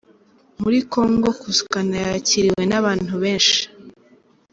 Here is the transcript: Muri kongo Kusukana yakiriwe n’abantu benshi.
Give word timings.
Muri 0.61 0.77
kongo 0.91 1.29
Kusukana 1.41 1.95
yakiriwe 2.05 2.63
n’abantu 2.71 3.13
benshi. 3.23 3.61